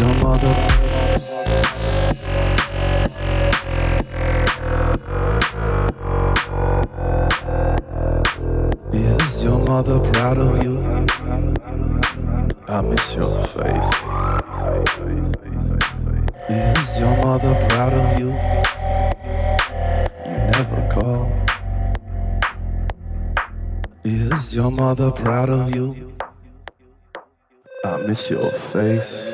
[0.00, 0.06] Is
[9.44, 10.78] your mother proud of you?
[12.66, 13.90] I miss your face.
[16.48, 18.28] Is your mother proud of you?
[20.24, 21.30] You never call.
[24.04, 26.16] Is your mother proud of you?
[27.84, 29.29] I miss your face.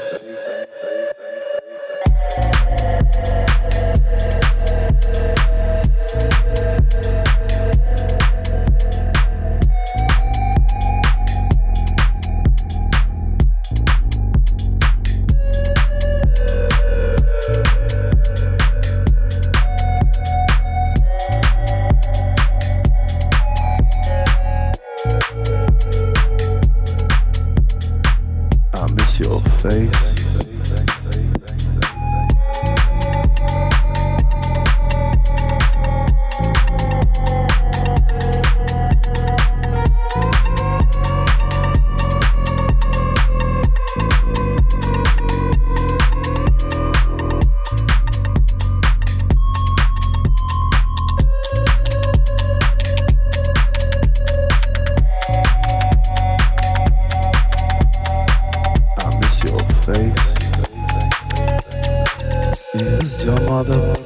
[63.64, 64.05] Father.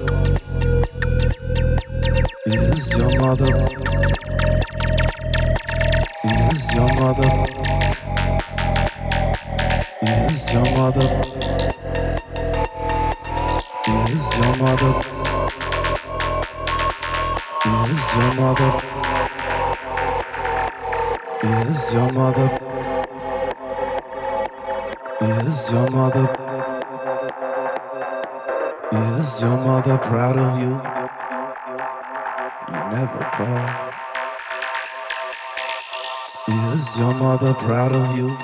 [30.03, 30.73] Proud of you?
[32.69, 33.67] You never call.
[36.73, 38.37] Is your mother proud of you?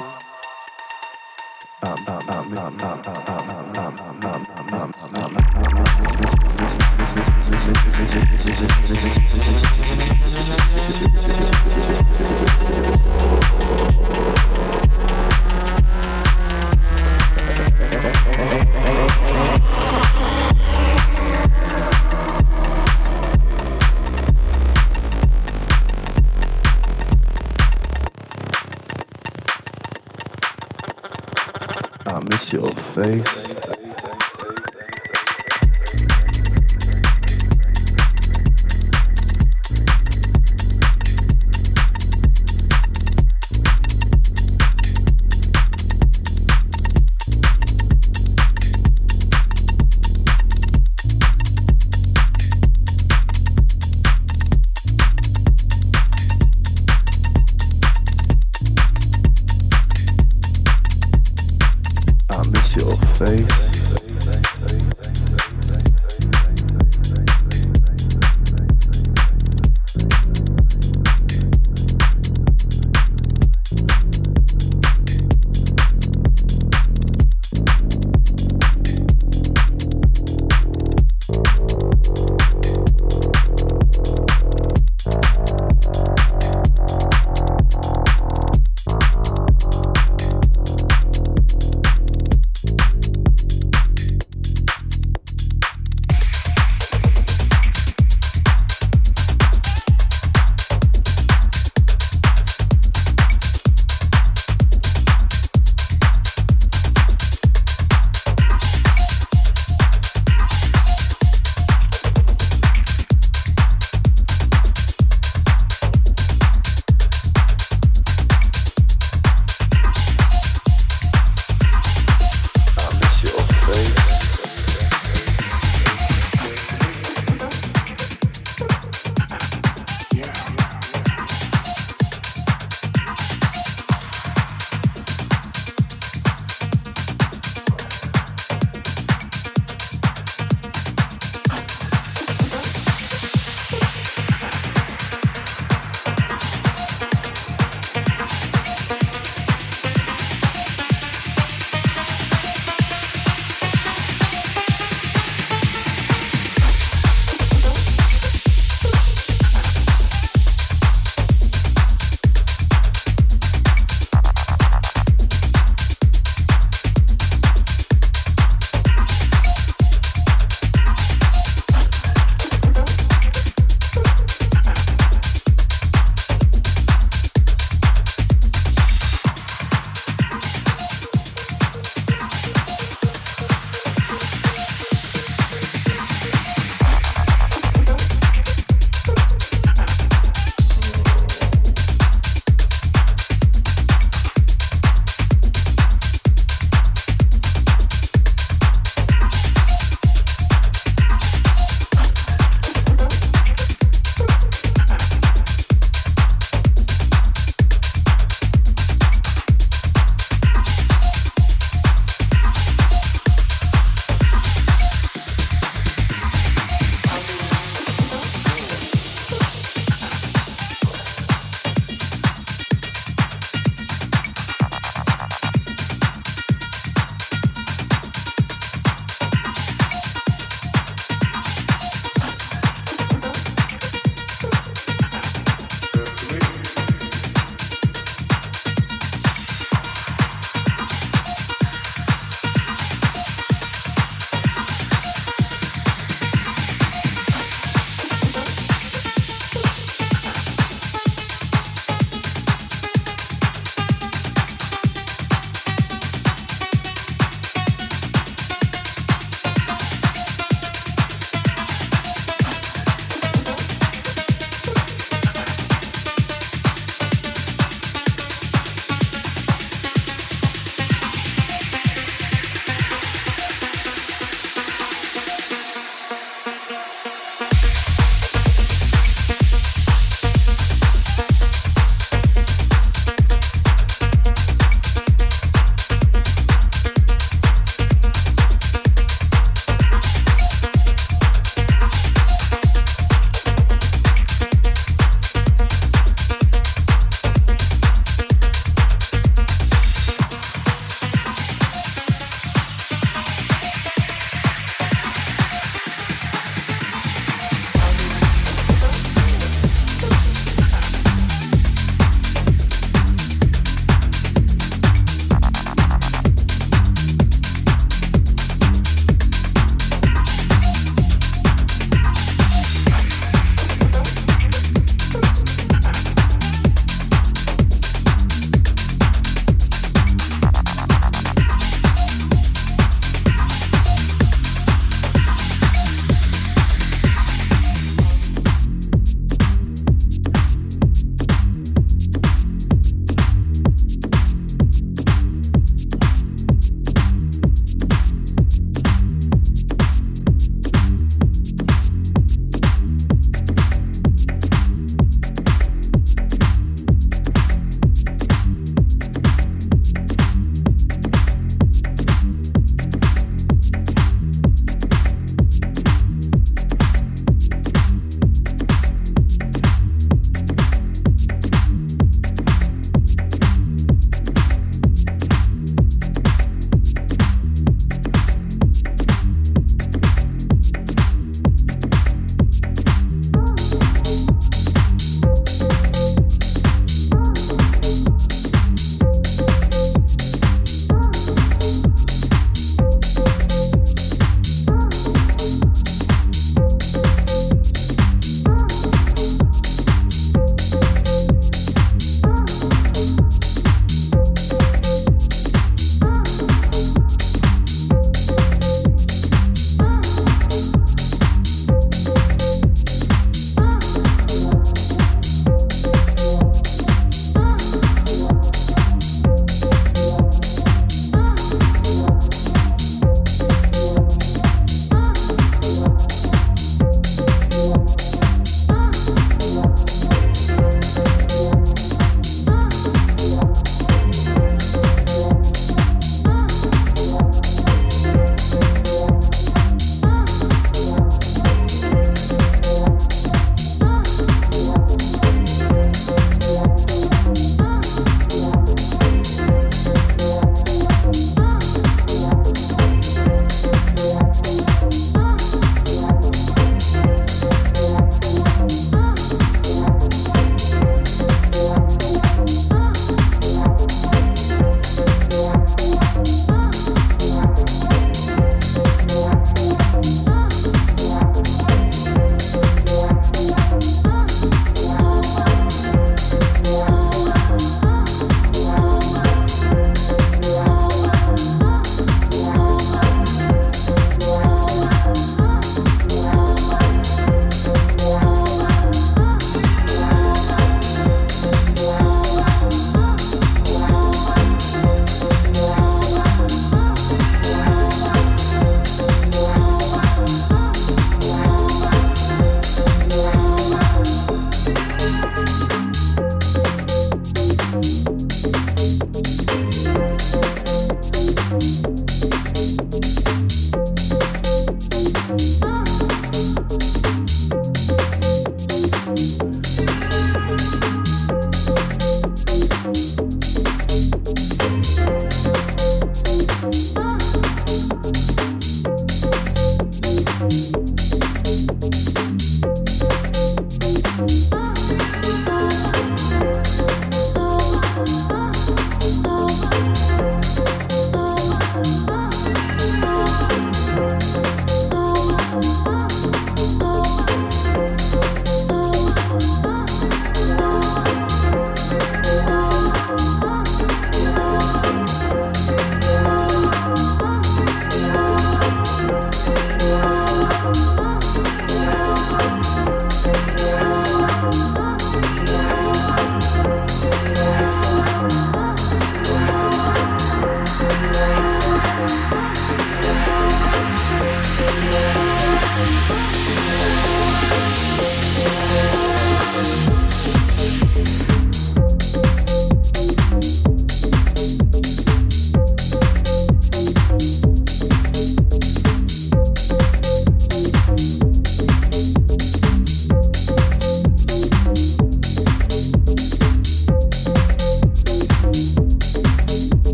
[33.07, 33.46] Face.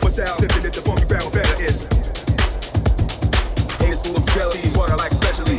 [0.00, 0.38] What's out
[0.72, 1.26] the funky better
[1.60, 1.88] is?
[3.78, 4.24] Haters full of
[4.90, 5.58] I like especially.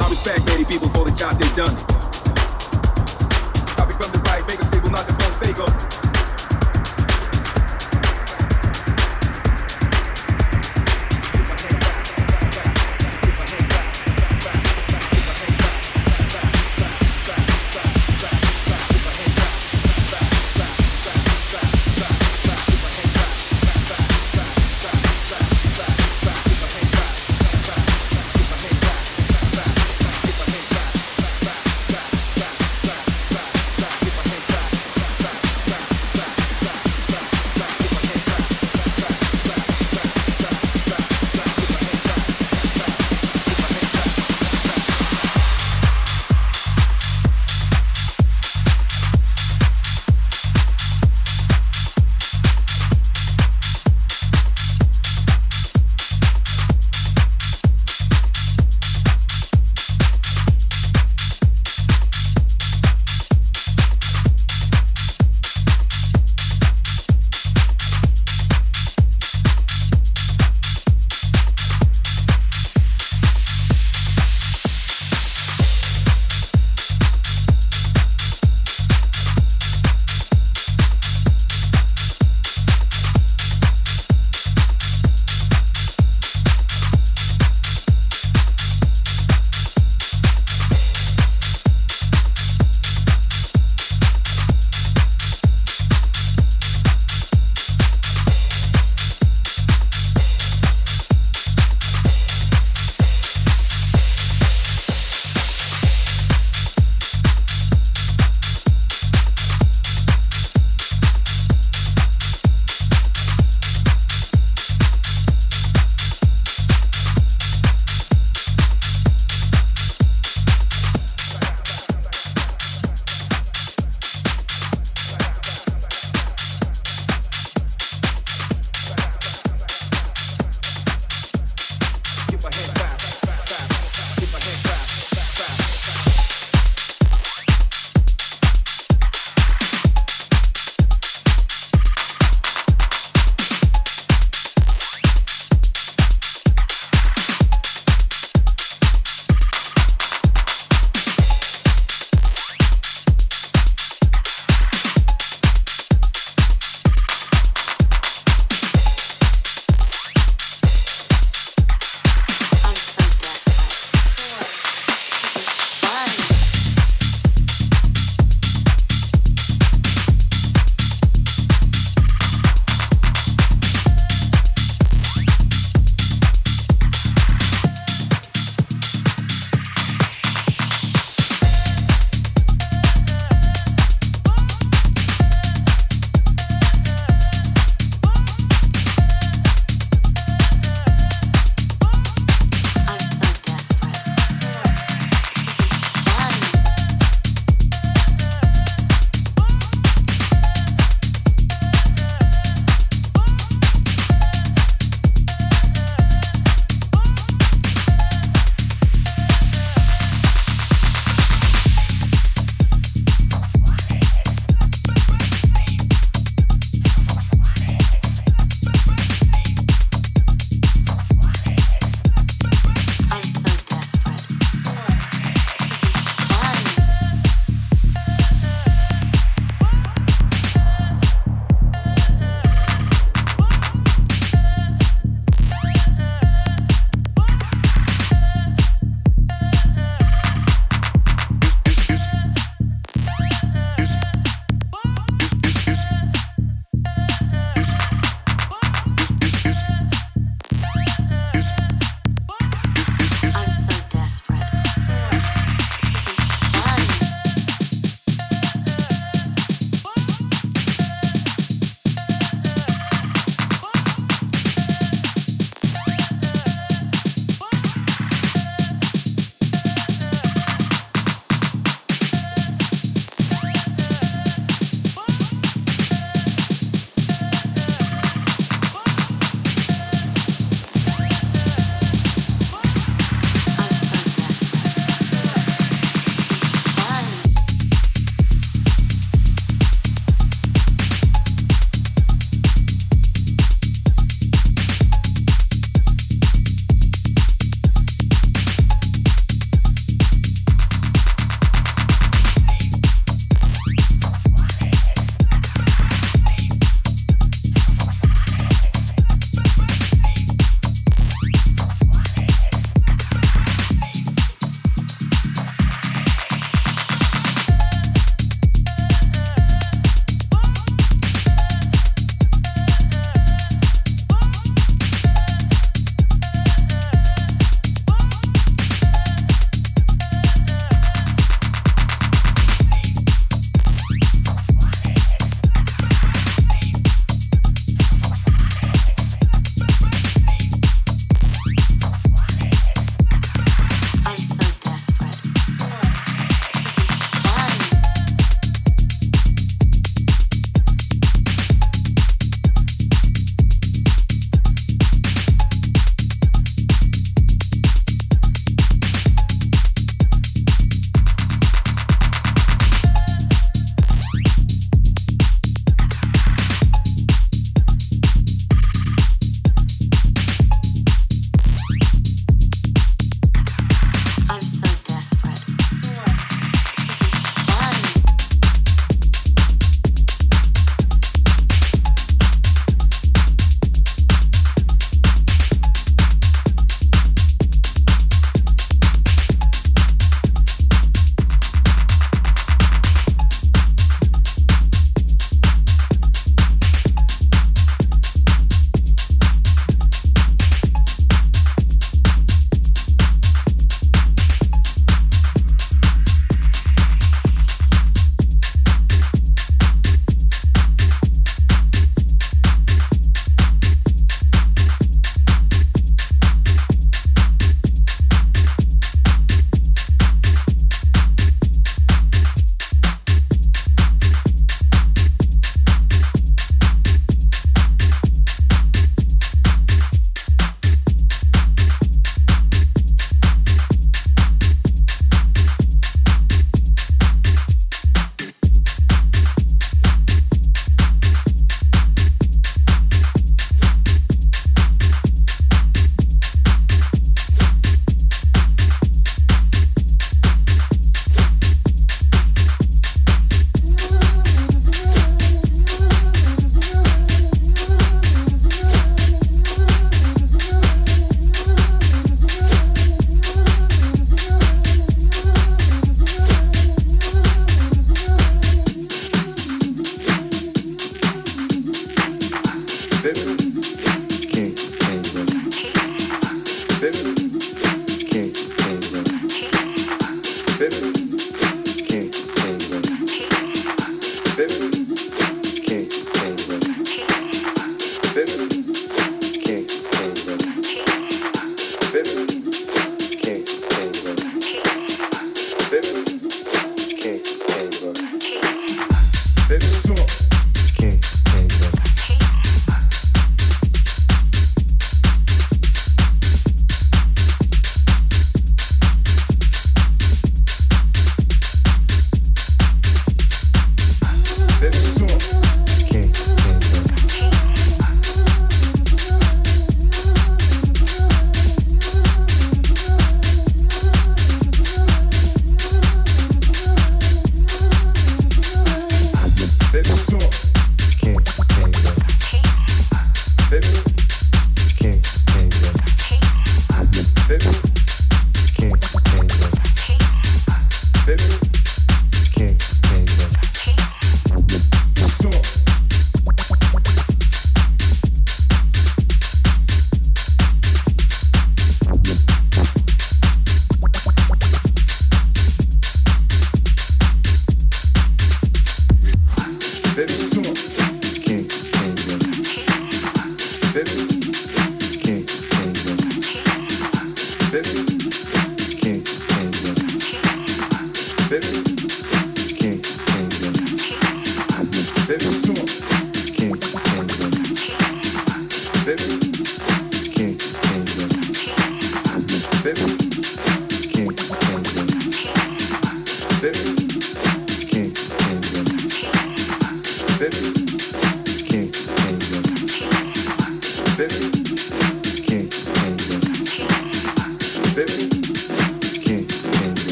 [0.00, 1.89] I respect many people for the job they've done.